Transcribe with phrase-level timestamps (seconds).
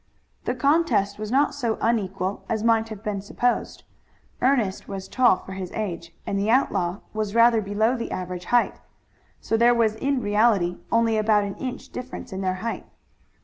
[0.45, 3.83] The contest was not so unequal as might have been supposed.
[4.41, 8.79] Ernest was tall for his age, and the outlaw was rather below the average height.
[9.41, 12.87] So there was in reality only about an inch difference in their height.